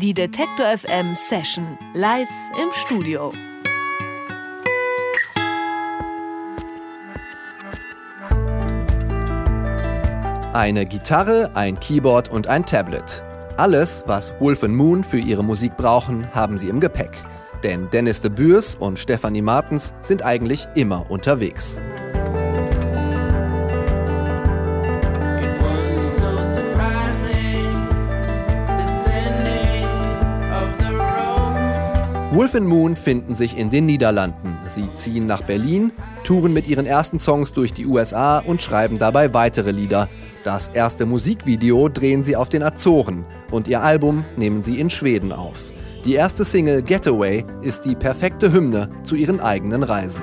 [0.00, 2.26] Die Detektor FM Session live
[2.58, 3.34] im Studio.
[10.54, 13.22] Eine Gitarre, ein Keyboard und ein Tablet.
[13.58, 17.22] Alles, was Wolf Moon für ihre Musik brauchen, haben sie im Gepäck.
[17.62, 21.78] Denn Dennis de Bürs und Stephanie Martens sind eigentlich immer unterwegs.
[32.32, 34.56] Wolf Moon finden sich in den Niederlanden.
[34.68, 39.34] Sie ziehen nach Berlin, touren mit ihren ersten Songs durch die USA und schreiben dabei
[39.34, 40.08] weitere Lieder.
[40.44, 45.32] Das erste Musikvideo drehen sie auf den Azoren und ihr Album nehmen sie in Schweden
[45.32, 45.56] auf.
[46.04, 50.22] Die erste Single Getaway ist die perfekte Hymne zu ihren eigenen Reisen.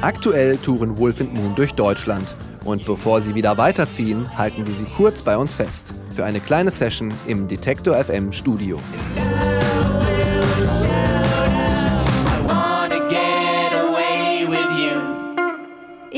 [0.00, 2.34] Aktuell touren Wolf Moon durch Deutschland.
[2.64, 5.94] Und bevor sie wieder weiterziehen, halten wir sie kurz bei uns fest.
[6.14, 8.78] Für eine kleine Session im Detektor FM Studio.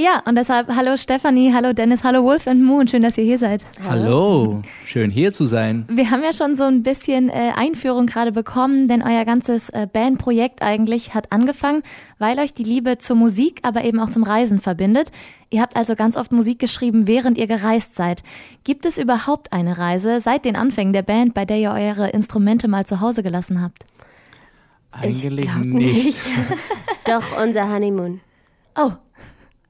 [0.03, 3.37] Ja, und deshalb hallo Stefanie, hallo Dennis, hallo Wolf and Moon, schön, dass ihr hier
[3.37, 3.67] seid.
[3.87, 5.85] Hallo, schön hier zu sein.
[5.91, 9.87] Wir haben ja schon so ein bisschen äh, Einführung gerade bekommen, denn euer ganzes äh,
[9.93, 11.83] Bandprojekt eigentlich hat angefangen,
[12.19, 15.13] weil euch die Liebe zur Musik, aber eben auch zum Reisen verbindet.
[15.51, 18.23] Ihr habt also ganz oft Musik geschrieben, während ihr gereist seid.
[18.65, 22.69] Gibt es überhaupt eine Reise seit den Anfängen der Band, bei der ihr eure Instrumente
[22.69, 23.85] mal zu Hause gelassen habt?
[24.93, 26.25] Eigentlich nicht.
[26.25, 26.27] nicht.
[27.05, 28.23] Doch, unser Honeymoon.
[28.77, 28.93] Oh,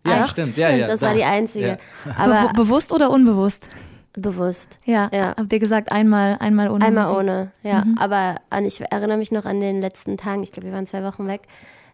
[0.04, 0.56] ja, Ach, stimmt.
[0.56, 1.08] Ja, ja, das da.
[1.08, 1.78] war die einzige.
[2.06, 2.14] Ja.
[2.16, 3.68] Aber Be bewusst oder unbewusst?
[4.14, 4.78] Bewusst.
[4.84, 5.08] Ja.
[5.12, 5.34] ja.
[5.36, 6.84] Habt ihr gesagt, einmal, einmal ohne?
[6.84, 7.18] Einmal Musik?
[7.18, 7.84] ohne, ja.
[7.84, 7.98] Mhm.
[7.98, 11.04] Aber an, ich erinnere mich noch an den letzten Tagen, ich glaube, wir waren zwei
[11.04, 11.42] Wochen weg,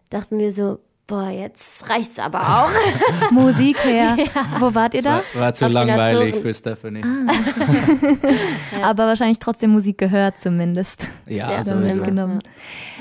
[0.09, 2.69] dachten wir so, boah, jetzt reicht's aber auch.
[3.31, 4.17] Musik her.
[4.35, 4.59] Ja.
[4.59, 5.21] Wo wart ihr da?
[5.33, 7.01] War, war zu Auf langweilig für Stephanie.
[7.03, 7.31] Ah.
[8.77, 8.83] ja.
[8.83, 11.07] Aber wahrscheinlich trotzdem Musik gehört zumindest.
[11.25, 11.95] Ja, ja sowieso.
[11.95, 12.39] Mitgenommen.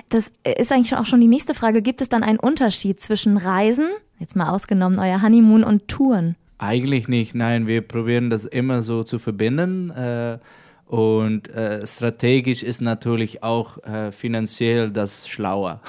[0.08, 1.82] Das ist eigentlich auch schon die nächste Frage.
[1.82, 3.88] Gibt es dann einen Unterschied zwischen Reisen
[4.18, 6.36] Jetzt mal ausgenommen euer Honeymoon und Touren.
[6.58, 7.66] Eigentlich nicht, nein.
[7.66, 9.90] Wir probieren das immer so zu verbinden.
[9.90, 10.38] Äh,
[10.86, 15.80] und äh, strategisch ist natürlich auch äh, finanziell das schlauer,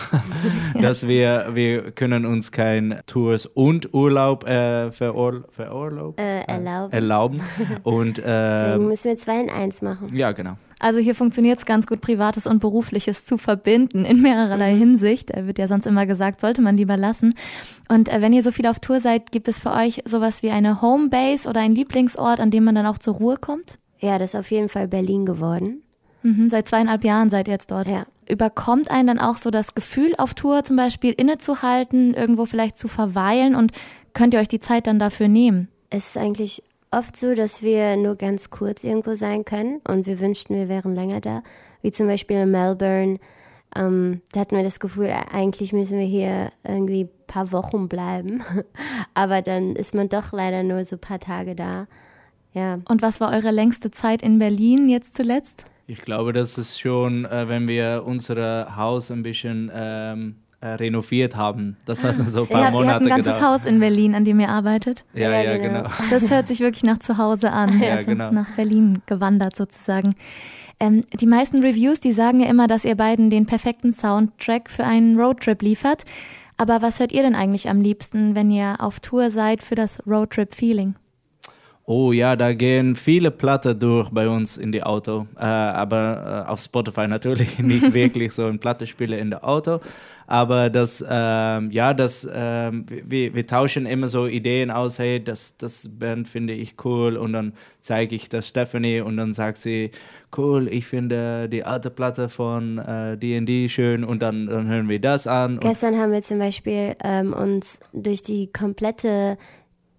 [0.73, 0.81] ja.
[0.81, 6.91] dass wir wir können uns kein Tours und Urlaub äh, veror verurlaub, äh, erlauben.
[6.91, 7.41] erlauben.
[7.83, 10.15] Und, Deswegen müssen wir zwei in eins machen.
[10.15, 10.57] Ja, genau.
[10.79, 14.79] Also hier funktioniert es ganz gut, Privates und Berufliches zu verbinden in mehrererlei mhm.
[14.79, 15.31] Hinsicht.
[15.31, 17.33] Er wird ja sonst immer gesagt, sollte man lieber lassen.
[17.89, 20.51] Und äh, wenn ihr so viel auf Tour seid, gibt es für euch sowas wie
[20.51, 23.79] eine Homebase oder einen Lieblingsort, an dem man dann auch zur Ruhe kommt?
[23.99, 25.81] Ja, das ist auf jeden Fall Berlin geworden.
[26.21, 27.89] Mhm, seit zweieinhalb Jahren seid ihr jetzt dort.
[27.89, 28.05] Ja.
[28.29, 32.87] Überkommt einen dann auch so das Gefühl, auf Tour zum Beispiel innezuhalten, irgendwo vielleicht zu
[32.87, 33.71] verweilen und
[34.13, 35.69] könnt ihr euch die Zeit dann dafür nehmen?
[35.89, 36.61] Es ist eigentlich
[36.91, 40.93] oft so, dass wir nur ganz kurz irgendwo sein können und wir wünschten, wir wären
[40.93, 41.43] länger da.
[41.81, 43.19] Wie zum Beispiel in Melbourne.
[43.75, 48.43] Ähm, da hatten wir das Gefühl, eigentlich müssen wir hier irgendwie ein paar Wochen bleiben.
[49.13, 51.87] Aber dann ist man doch leider nur so ein paar Tage da.
[52.53, 52.79] Ja.
[52.87, 55.65] Und was war eure längste Zeit in Berlin jetzt zuletzt?
[55.85, 61.35] Ich glaube, das ist schon, äh, wenn wir unser Haus ein bisschen ähm, äh, renoviert
[61.35, 61.77] haben.
[61.85, 62.85] Das hat so ein paar ja, Monate gedauert.
[62.85, 63.61] Ihr habt ein ganzes gedauert.
[63.61, 65.05] Haus in Berlin, an dem ihr arbeitet.
[65.13, 65.83] Ja, ja, ja genau.
[65.83, 65.89] genau.
[66.09, 67.79] Das hört sich wirklich nach zu Hause an.
[67.87, 68.31] Ja, also genau.
[68.31, 70.15] Nach Berlin gewandert sozusagen.
[70.79, 74.83] Ähm, die meisten Reviews, die sagen ja immer, dass ihr beiden den perfekten Soundtrack für
[74.83, 76.03] einen Roadtrip liefert.
[76.57, 79.99] Aber was hört ihr denn eigentlich am liebsten, wenn ihr auf Tour seid für das
[80.07, 80.95] Roadtrip-Feeling?
[81.89, 85.25] Oh ja, da gehen viele Platten durch bei uns in die Auto.
[85.37, 89.79] Äh, aber äh, auf Spotify natürlich nicht wirklich so ein Plattenspieler in der Auto.
[90.29, 95.55] Aber das, ähm, ja, das, ähm, wir, wir tauschen immer so Ideen aus, hey, das,
[95.55, 99.91] das Band finde ich cool und dann zeige ich das Stephanie und dann sagt sie,
[100.37, 104.99] cool, ich finde die alte Platte von äh, D&D schön und dann, dann hören wir
[104.99, 105.61] das an.
[105.61, 109.37] Gestern haben wir zum Beispiel ähm, uns durch die komplette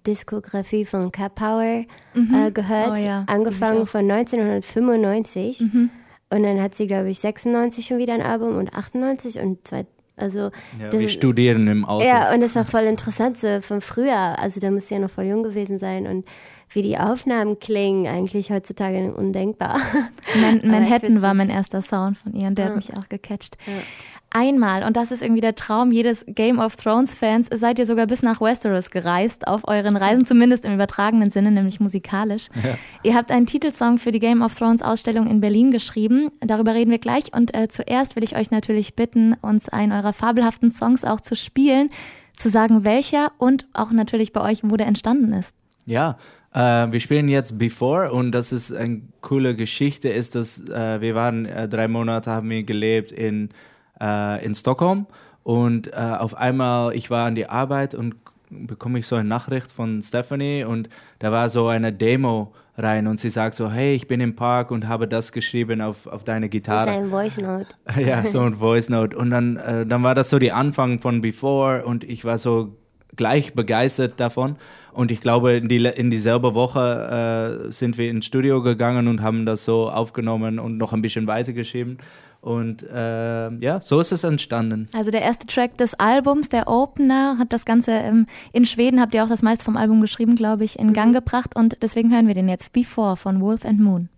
[0.09, 1.85] Diskografie von Cat Power
[2.15, 2.35] mhm.
[2.35, 3.25] äh, gehört, oh, ja.
[3.27, 5.61] angefangen von 1995.
[5.61, 5.91] Mhm.
[6.31, 9.87] Und dann hat sie, glaube ich, 96 schon wieder ein Album und 98 und zwei,
[10.17, 12.05] also ja, wir studieren im Auto.
[12.05, 14.39] Ja, und das war voll interessant so von früher.
[14.39, 16.27] Also da muss sie ja noch voll jung gewesen sein und
[16.71, 19.79] wie die Aufnahmen klingen, eigentlich heutzutage undenkbar.
[20.39, 22.71] Man Manhattan war mein erster Sound von ihr und der ja.
[22.71, 23.57] hat mich auch gecatcht.
[23.67, 23.73] Ja
[24.31, 28.23] einmal, und das ist irgendwie der Traum jedes Game of Thrones-Fans, seid ihr sogar bis
[28.23, 32.49] nach Westeros gereist, auf euren Reisen, zumindest im übertragenen Sinne, nämlich musikalisch.
[32.55, 32.79] Ja.
[33.03, 36.31] Ihr habt einen Titelsong für die Game of Thrones-Ausstellung in Berlin geschrieben.
[36.41, 37.33] Darüber reden wir gleich.
[37.35, 41.37] Und äh, zuerst will ich euch natürlich bitten, uns einen eurer fabelhaften Songs auch zu
[41.37, 41.89] spielen.
[42.39, 45.55] zu sagen, welcher und auch natürlich bei euch, wo der entstanden ist.
[45.87, 46.19] Ja,
[46.55, 46.59] äh,
[46.91, 51.45] wir spielen jetzt Before und das ist eine coole Geschichte, ist, dass äh, wir waren
[51.47, 53.51] äh, drei Monate, haben wir gelebt in,
[54.01, 55.07] äh, in Stockholm
[55.43, 58.17] und äh, auf einmal, ich war an die Arbeit und
[58.51, 63.19] bekomme ich so eine Nachricht von Stephanie und da war so eine Demo rein und
[63.19, 66.49] sie sagt so, hey, ich bin im Park und habe das geschrieben auf, auf deine
[66.49, 66.87] Gitarre.
[66.87, 67.67] Das ist ein Voice Note.
[68.01, 69.17] ja, so ein Voice Note.
[69.17, 72.77] Und dann, äh, dann war das so die Anfang von Before und ich war so
[73.17, 74.57] gleich begeistert davon.
[74.93, 79.23] Und ich glaube, in, die, in dieselbe Woche äh, sind wir ins Studio gegangen und
[79.23, 81.99] haben das so aufgenommen und noch ein bisschen weitergeschrieben.
[82.41, 84.89] Und äh, ja, so ist es entstanden.
[84.93, 89.15] Also der erste Track des Albums, der Opener, hat das Ganze ähm, in Schweden, habt
[89.15, 91.57] ihr auch das meiste vom Album geschrieben, glaube ich, in Gang gebracht.
[91.57, 94.09] Und deswegen hören wir den jetzt Before von Wolf and Moon.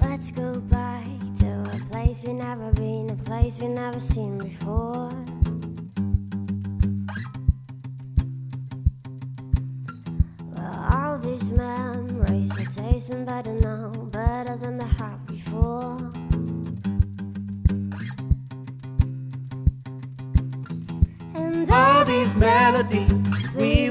[0.00, 1.04] Let's go back
[1.40, 5.12] to a place we've never been, a place we've never seen before.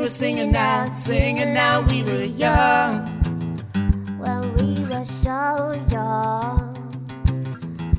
[0.08, 3.06] Were singing out, singing out, we were young.
[4.18, 6.74] When we were so young.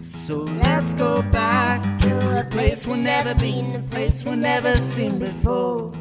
[0.02, 5.18] So let's go back to a place we've never been, a place we've never seen.
[5.18, 5.92] Before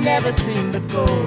[0.00, 1.26] never seen before.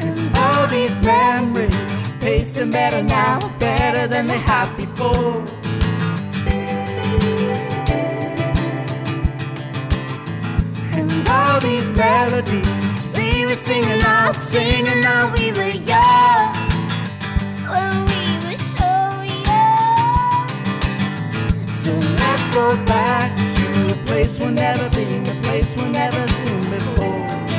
[0.00, 5.44] And all these memories tasting better now, better than they have before.
[10.96, 16.54] And all these melodies we were singing out, singing out, we were young.
[17.72, 18.92] When we were so
[19.48, 20.48] young.
[21.68, 21.92] So
[22.40, 26.70] let's go back to a place we'll never been, a place we've never seen.
[26.70, 27.49] Before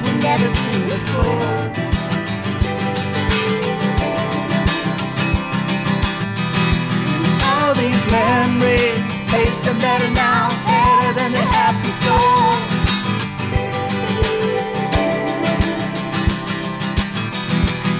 [0.00, 1.72] be, we've never seen before.
[7.44, 12.56] All these memories tasting better now, better than they have before.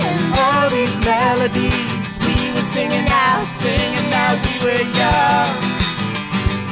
[0.06, 5.54] And all these melodies we were singing out, singing out, we were young.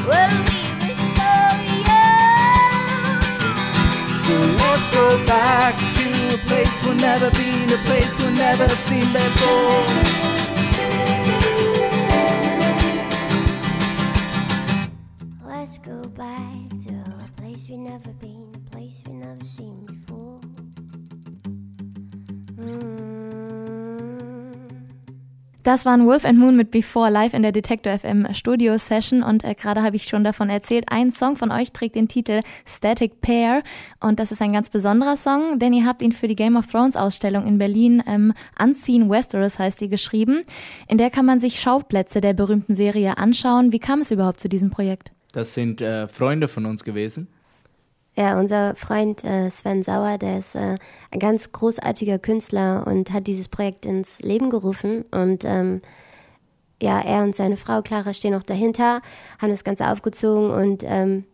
[0.09, 1.33] When we were so
[1.89, 3.23] young.
[4.23, 9.07] So let's go back to a place we've never been, a place we've never seen
[9.13, 9.85] before.
[15.47, 18.34] Let's go back to a place we've never been,
[25.65, 29.45] Das waren Wolf and Moon mit Before live in der Detector FM Studio Session und
[29.45, 33.23] äh, gerade habe ich schon davon erzählt, ein Song von euch trägt den Titel Static
[33.23, 33.63] Pair
[33.99, 36.67] und das ist ein ganz besonderer Song, denn ihr habt ihn für die Game of
[36.67, 40.43] Thrones Ausstellung in Berlin ähm, Unseen Westeros heißt die geschrieben.
[40.87, 43.73] In der kann man sich Schauplätze der berühmten Serie anschauen.
[43.73, 45.13] Wie kam es überhaupt zu diesem Projekt?
[45.33, 47.27] Das sind äh, Freunde von uns gewesen.
[48.17, 50.79] Ja, unser Freund äh, Sven Sauer, der ist äh,
[51.11, 55.05] ein ganz großartiger Künstler und hat dieses Projekt ins Leben gerufen.
[55.11, 55.83] Und ähm,
[56.81, 59.01] ja, er und seine Frau Clara stehen auch dahinter,
[59.41, 61.25] haben das Ganze aufgezogen und ähm,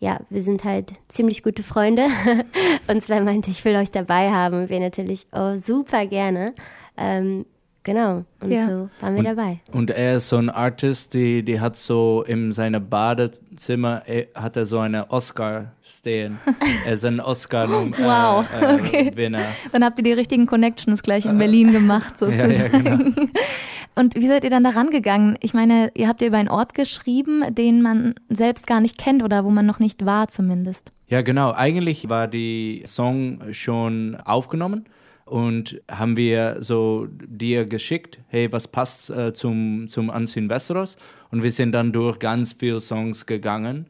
[0.00, 2.06] ja, wir sind halt ziemlich gute Freunde.
[2.88, 4.62] und Sven meinte, ich will euch dabei haben.
[4.62, 6.54] Und wir natürlich, oh, super gerne.
[6.96, 7.46] Ähm,
[7.82, 8.66] genau, und Ja.
[8.66, 9.60] so waren wir Und- dabei.
[9.72, 14.56] Und er ist so ein Artist, die, die hat so in seinem Badezimmer äh, hat
[14.56, 16.38] er so eine Oscar stehen.
[16.86, 19.12] er ist ein Oscar äh, Wow, äh, okay.
[19.14, 19.42] Winner.
[19.72, 22.52] Dann habt ihr die richtigen Connections gleich in Berlin gemacht, Ja, sozusagen.
[22.52, 23.28] ja, genau.
[23.94, 25.36] Und wie seid ihr dann da rangegangen?
[25.40, 29.24] Ich meine, ihr habt ja über einen Ort geschrieben, den man selbst gar nicht kennt
[29.24, 30.92] oder wo man noch nicht war zumindest.
[31.08, 31.52] Ja, genau.
[31.52, 34.84] Eigentlich war die Song schon aufgenommen
[35.28, 40.96] und haben wir so dir geschickt, hey, was passt äh, zum, zum Anziehen Westeros?
[41.30, 43.86] Und wir sind dann durch ganz viele Songs gegangen,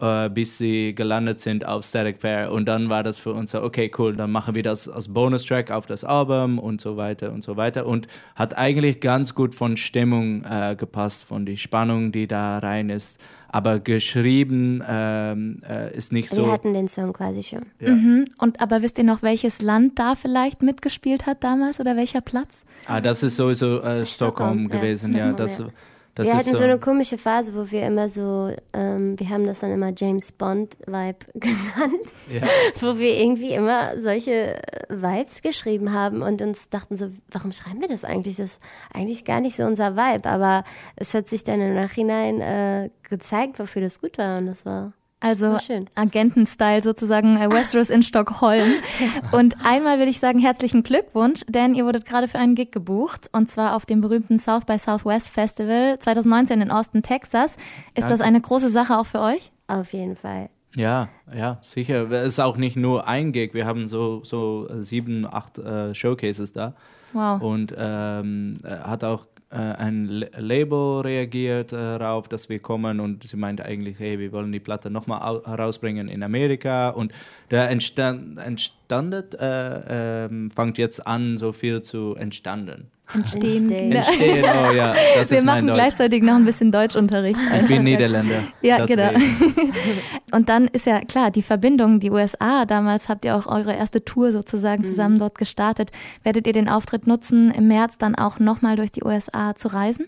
[0.00, 2.52] äh, bis sie gelandet sind auf Static Pair.
[2.52, 5.70] Und dann war das für uns so, okay, cool, dann machen wir das als Bonustrack
[5.70, 7.86] auf das Album und so weiter und so weiter.
[7.86, 12.90] Und hat eigentlich ganz gut von Stimmung äh, gepasst, von die Spannung, die da rein
[12.90, 13.20] ist.
[13.52, 16.52] Aber geschrieben ähm, äh, ist nicht Wir so.
[16.52, 17.66] hatten den Song quasi schon.
[17.80, 17.90] Ja.
[17.90, 18.28] Mhm.
[18.38, 22.62] Und aber wisst ihr noch, welches Land da vielleicht mitgespielt hat damals oder welcher Platz?
[22.86, 25.26] Ah, das ist sowieso äh, Stockholm, Stockholm, gewesen, ja.
[25.26, 25.64] Stockholm, Das, ja.
[25.64, 25.74] das
[26.16, 29.46] wir ist hatten so, so eine komische Phase, wo wir immer so, ähm, wir haben
[29.46, 32.42] das dann immer James Bond Vibe genannt, ja.
[32.80, 37.80] wo wir irgendwie immer solche äh, Vibes geschrieben haben und uns dachten so, warum schreiben
[37.80, 38.36] wir das eigentlich?
[38.36, 38.60] Das ist
[38.92, 40.64] eigentlich gar nicht so unser Vibe, aber
[40.96, 44.92] es hat sich dann im Nachhinein äh, gezeigt, wofür das gut war und das war
[45.20, 45.84] Also Das schön.
[45.94, 48.74] Agenten-Style sozusagen, äh, Westeros in Stockholm.
[49.32, 53.28] Und einmal will ich sagen, herzlichen Glückwunsch, denn ihr wurdet gerade für einen Gig gebucht
[53.32, 57.56] und zwar auf dem berühmten South by Southwest Festival 2019 in Austin, Texas.
[57.94, 58.24] Ist das Danke.
[58.24, 59.52] eine große Sache auch für euch?
[59.68, 60.50] auf jeden Fall.
[60.74, 62.10] ja, ja, sicher.
[62.10, 66.52] Es ist auch nicht nur ein Gig, wir haben so, so sieben, acht äh, Showcases
[66.52, 66.74] da.
[67.12, 67.40] Wow.
[67.40, 69.26] Und ähm, äh, hat auch
[69.56, 74.30] ein L Label reagiert äh, darauf, dass wir kommen und sie meinte eigentlich, hey, wir
[74.32, 77.12] wollen die Platte nochmal herausbringen in Amerika und
[77.50, 82.90] der entstand, entstandet, äh, ähm, fängt jetzt an, so viel zu entstanden.
[83.14, 83.70] Entstehen.
[83.70, 83.92] Entstehen.
[83.92, 83.98] Ja.
[84.02, 85.76] Entstehen, oh ja, das Wir ist mein machen Deutsch.
[85.76, 87.38] gleichzeitig noch ein bisschen Deutschunterricht.
[87.62, 88.42] Ich bin Niederländer.
[88.60, 89.10] Ja, genau.
[89.14, 89.72] deswegen.
[90.32, 94.04] Und dann ist ja klar, die Verbindung, die USA, damals habt ihr auch eure erste
[94.04, 95.90] Tour sozusagen zusammen dort gestartet.
[96.22, 100.06] Werdet ihr den Auftritt nutzen, im März dann auch nochmal durch die USA zu reisen?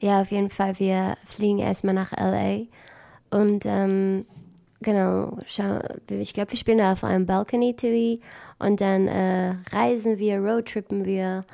[0.00, 0.78] Ja, auf jeden Fall.
[0.78, 2.66] Wir fliegen erstmal nach LA
[3.30, 4.26] und ähm,
[4.80, 8.22] genau, schau, ich glaube, wir spielen da auf einem Balcony-TV
[8.58, 11.44] und dann äh, reisen wir, roadtrippen wir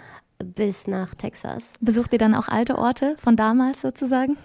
[0.44, 1.64] bis nach Texas.
[1.80, 4.36] Besucht ihr dann auch alte Orte von damals sozusagen?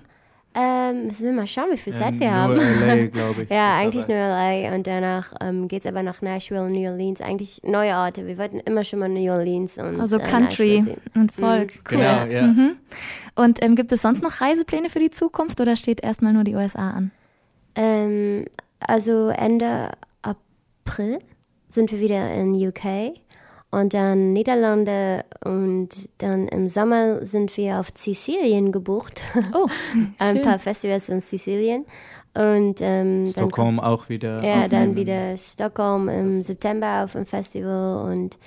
[0.57, 2.55] Ähm, müssen wir mal schauen, wie viel Zeit Ähm, wir nur haben.
[2.55, 3.49] LA, glaube ich.
[3.49, 4.61] Ja, eigentlich dabei.
[4.61, 8.25] nur LA und danach ähm, geht es aber nach Nashville, New Orleans, eigentlich neue Orte.
[8.25, 11.75] Wir wollten immer schon mal New Orleans und Also äh, Country und Volk.
[11.75, 11.81] Mhm.
[11.91, 11.97] Cool.
[11.97, 12.41] Genau, ja.
[12.43, 12.77] Mhm.
[13.35, 16.55] Und ähm, gibt es sonst noch Reisepläne für die Zukunft oder steht erstmal nur die
[16.55, 17.11] USA an?
[17.75, 18.45] Ähm,
[18.79, 21.19] also Ende April
[21.67, 23.19] sind wir wieder in UK
[23.75, 25.89] und dann Niederlande und
[26.19, 29.21] dann im Sommer sind wir auf Sizilien gebucht.
[29.53, 29.67] Oh,
[30.17, 31.85] Ein paar Festivals in Sizilien
[32.33, 34.41] und ähm, dann Stockholm auch wieder.
[34.43, 38.37] ja, dann wieder Stockholm im September auf dem Festival und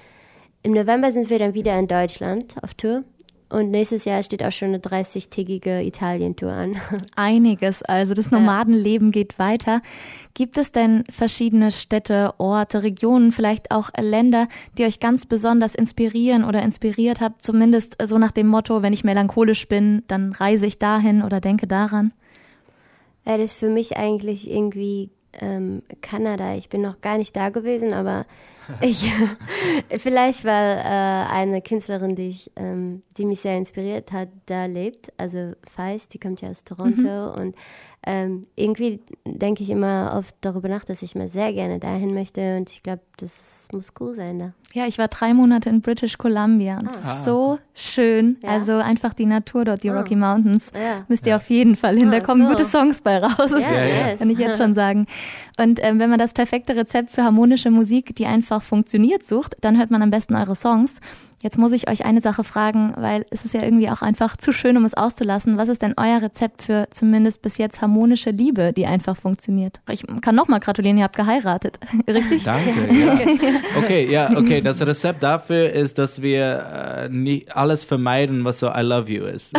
[0.62, 3.04] im November sind wir dann wieder in Deutschland auf Tour.
[3.50, 6.76] Und nächstes Jahr steht auch schon eine 30-tägige Italien-Tour an.
[7.17, 9.81] Einiges, also das Nomadenleben geht weiter.
[10.35, 16.45] Gibt es denn verschiedene Städte, Orte, Regionen, vielleicht auch Länder, die euch ganz besonders inspirieren
[16.45, 17.43] oder inspiriert habt?
[17.43, 21.67] Zumindest so nach dem Motto, wenn ich melancholisch bin, dann reise ich dahin oder denke
[21.67, 22.12] daran.
[23.25, 26.54] Ja, das ist für mich eigentlich irgendwie ähm, Kanada.
[26.54, 28.26] Ich bin noch gar nicht da gewesen, aber
[28.80, 29.11] ich
[29.99, 35.12] vielleicht weil äh, eine Künstlerin, die ich, ähm, die mich sehr inspiriert hat, da lebt.
[35.16, 37.54] Also Feist, die kommt ja aus Toronto und
[38.07, 42.57] ähm, irgendwie denke ich immer oft darüber nach, dass ich mal sehr gerne dahin möchte
[42.57, 44.52] und ich glaube, das muss cool sein da.
[44.73, 48.37] Ja, ich war drei Monate in British Columbia und es ist so schön.
[48.43, 48.50] Ja.
[48.50, 49.99] Also einfach die Natur dort, die Ah.
[49.99, 50.71] Rocky Mountains.
[50.75, 51.05] Ja.
[51.09, 52.11] Müsst ihr auf jeden Fall hin.
[52.11, 52.50] Da Ah, kommen cool.
[52.50, 53.35] gute Songs bei raus.
[53.50, 54.17] Das Ja, ja.
[54.17, 55.07] kann ich jetzt schon sagen.
[55.59, 59.78] Und ähm, wenn man das perfekte Rezept für harmonische Musik, die einfach funktioniert, sucht, dann
[59.78, 61.00] hört man am besten eure Songs.
[61.40, 64.52] Jetzt muss ich euch eine Sache fragen, weil es ist ja irgendwie auch einfach zu
[64.52, 65.57] schön, um es auszulassen.
[65.57, 69.80] Was ist denn euer Rezept für zumindest bis jetzt harmonische Liebe, die einfach funktioniert?
[69.88, 71.78] Ich kann nochmal gratulieren, ihr habt geheiratet.
[72.09, 72.45] Richtig?
[72.45, 72.68] Danke.
[72.99, 73.14] Ja.
[73.78, 74.61] Okay, ja, okay.
[74.61, 79.25] Das Rezept dafür ist, dass wir äh, nicht alles vermeiden, was so I love you
[79.25, 79.54] ist.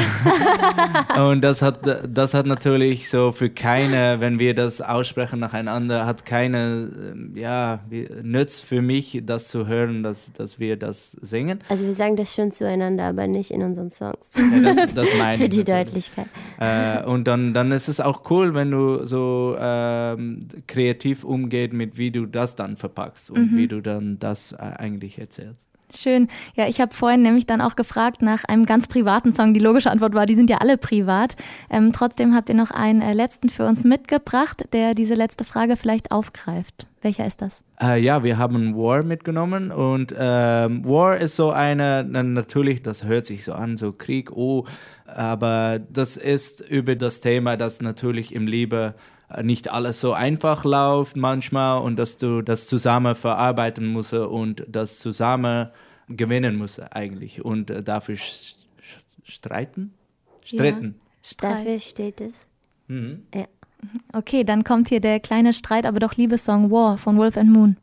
[1.17, 6.25] Und das hat, das hat natürlich so für keine, wenn wir das aussprechen nacheinander, hat
[6.25, 7.79] keine, äh, ja,
[8.21, 11.61] nützt für mich, das zu hören, dass, dass wir das singen.
[11.69, 14.33] Also wir sagen das schon zueinander, aber nicht in unseren Songs.
[14.35, 15.65] Ja, das, das meine Für die natürlich.
[15.65, 16.27] Deutlichkeit.
[16.59, 21.97] Äh, und dann, dann ist es auch cool, wenn du so ähm, kreativ umgehst mit
[21.99, 25.68] wie du das dann verpackst und wie du dann das äh, eigentlich erzählst.
[25.95, 26.27] Schön.
[26.55, 29.53] Ja, ich habe vorhin nämlich dann auch gefragt nach einem ganz privaten Song.
[29.53, 31.35] Die logische Antwort war, die sind ja alle privat.
[31.69, 35.77] Ähm, trotzdem habt ihr noch einen äh, letzten für uns mitgebracht, der diese letzte Frage
[35.77, 36.85] vielleicht aufgreift.
[37.01, 37.63] Welcher ist das?
[37.81, 43.03] Äh, ja, wir haben War mitgenommen und ähm, War ist so eine, na, natürlich, das
[43.03, 44.65] hört sich so an, so Krieg, oh,
[45.05, 48.95] aber das ist über das Thema, dass natürlich im Liebe
[49.43, 54.99] nicht alles so einfach läuft manchmal und dass du das zusammen verarbeiten musst und das
[54.99, 55.69] zusammen
[56.07, 59.93] gewinnen musst eigentlich und äh, dafür sch- sch- streiten?
[60.43, 60.99] Stritten.
[61.21, 61.59] Streit.
[61.59, 62.47] Dafür steht es.
[62.87, 63.23] Mhm.
[64.13, 67.77] Okay, dann kommt hier der kleine Streit, aber doch Liebessong War von Wolf and Moon.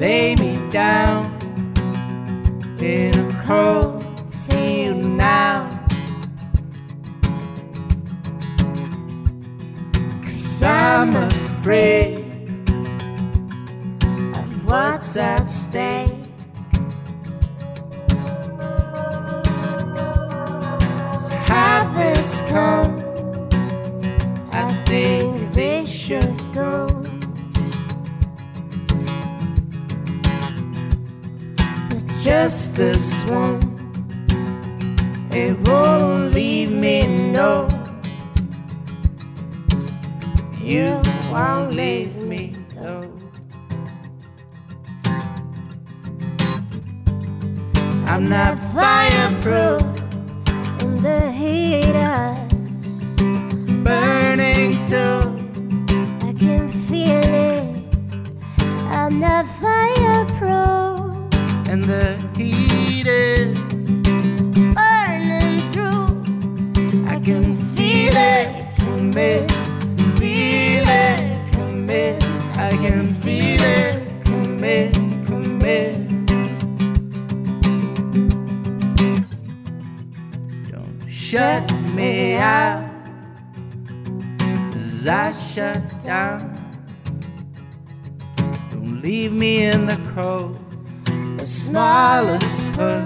[0.00, 1.26] Lay me down
[2.80, 4.02] in a cold
[4.48, 5.68] field now.
[10.22, 12.24] Cause I'm afraid
[14.38, 16.14] of what's at stake.
[21.12, 22.89] As habits come,
[32.50, 33.60] just this one,
[35.30, 37.68] it won't leave me, no.
[40.60, 43.08] You won't leave me, no.
[48.08, 49.82] I'm not fireproof
[50.82, 52.48] In the heat of,
[53.84, 55.22] burning through.
[56.28, 57.84] I can feel it.
[58.98, 60.90] I'm not fireproof.
[61.70, 62.19] And the
[64.74, 66.08] Burning through.
[67.06, 68.48] I can feel it
[68.78, 69.46] coming,
[70.16, 72.16] feel it coming.
[72.56, 74.92] I can feel it coming,
[75.26, 76.26] coming.
[80.70, 82.90] Don't shut me out,
[84.72, 86.56] as I shut down.
[88.70, 90.56] Don't leave me in the cold.
[91.40, 93.02] The smallest push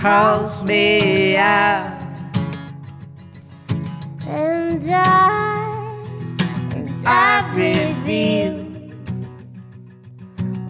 [0.00, 2.00] calls me out.
[4.26, 6.02] And I,
[6.74, 8.64] and I reveal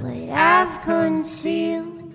[0.00, 2.12] what I've concealed.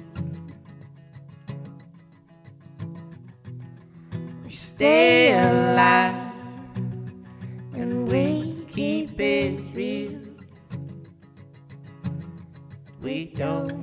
[4.44, 6.25] We stay alive
[13.36, 13.75] don't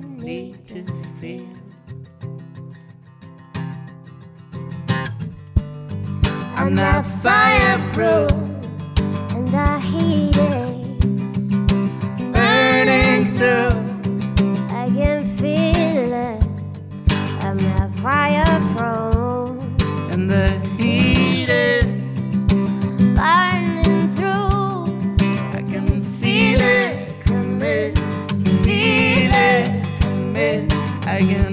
[31.23, 31.52] I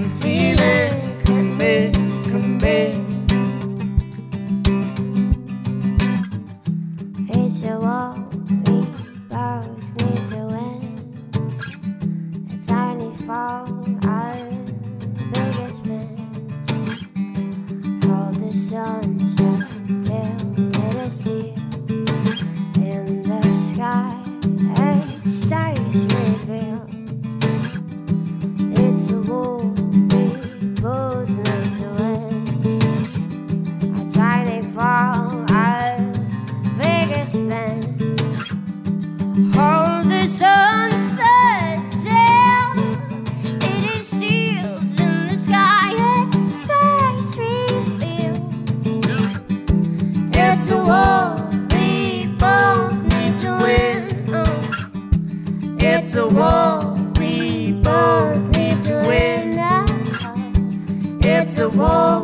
[56.13, 56.81] It's a war
[57.21, 59.57] we both need to win.
[61.23, 62.21] It's a war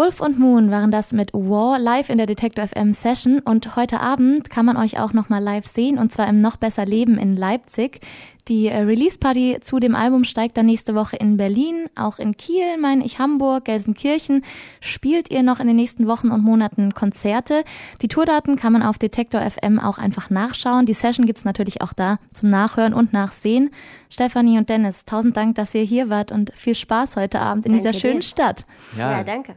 [0.00, 4.00] Wolf und Moon waren das mit War live in der Detector FM Session und heute
[4.00, 7.36] Abend kann man euch auch nochmal live sehen und zwar im Noch besser Leben in
[7.36, 8.00] Leipzig.
[8.48, 12.38] Die äh, Release Party zu dem Album steigt dann nächste Woche in Berlin, auch in
[12.38, 14.42] Kiel, meine ich, Hamburg, Gelsenkirchen.
[14.80, 17.62] Spielt ihr noch in den nächsten Wochen und Monaten Konzerte?
[18.00, 20.86] Die Tourdaten kann man auf Detector FM auch einfach nachschauen.
[20.86, 23.68] Die Session gibt's natürlich auch da zum Nachhören und Nachsehen.
[24.08, 27.72] Stefanie und Dennis, tausend Dank, dass ihr hier wart und viel Spaß heute Abend in
[27.72, 28.26] Danke dieser schönen dir.
[28.26, 28.64] Stadt.
[28.96, 29.56] Ja, danke.